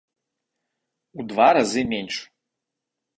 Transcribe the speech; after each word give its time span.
У 1.19 1.25
два 1.33 1.49
разы 1.57 1.83
менш. 1.93 2.15